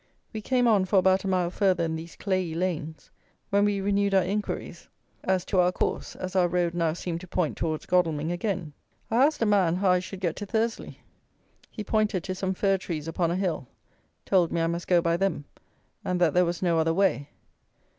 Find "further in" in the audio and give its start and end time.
1.51-1.95